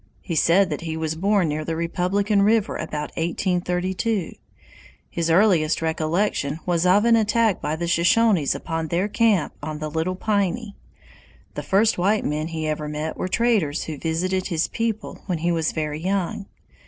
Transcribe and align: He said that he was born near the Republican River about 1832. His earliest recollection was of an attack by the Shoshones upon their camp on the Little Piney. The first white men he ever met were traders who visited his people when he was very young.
He 0.23 0.33
said 0.33 0.71
that 0.71 0.81
he 0.81 0.97
was 0.97 1.13
born 1.13 1.47
near 1.49 1.63
the 1.63 1.75
Republican 1.75 2.41
River 2.41 2.75
about 2.75 3.11
1832. 3.17 4.33
His 5.11 5.29
earliest 5.29 5.79
recollection 5.79 6.57
was 6.65 6.87
of 6.87 7.05
an 7.05 7.15
attack 7.15 7.61
by 7.61 7.75
the 7.75 7.85
Shoshones 7.85 8.55
upon 8.55 8.87
their 8.87 9.07
camp 9.07 9.53
on 9.61 9.77
the 9.77 9.91
Little 9.91 10.15
Piney. 10.15 10.75
The 11.53 11.61
first 11.61 11.99
white 11.99 12.25
men 12.25 12.47
he 12.47 12.67
ever 12.67 12.87
met 12.89 13.15
were 13.15 13.27
traders 13.27 13.83
who 13.83 13.95
visited 13.99 14.47
his 14.47 14.67
people 14.69 15.19
when 15.27 15.37
he 15.37 15.51
was 15.51 15.71
very 15.71 15.99
young. 15.99 16.47